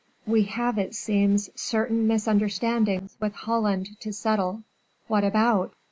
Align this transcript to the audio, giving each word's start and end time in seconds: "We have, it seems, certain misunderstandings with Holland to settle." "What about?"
"We 0.25 0.45
have, 0.45 0.79
it 0.79 0.95
seems, 0.95 1.51
certain 1.53 2.07
misunderstandings 2.07 3.15
with 3.19 3.35
Holland 3.35 3.99
to 3.99 4.11
settle." 4.11 4.63
"What 5.05 5.23
about?" 5.23 5.75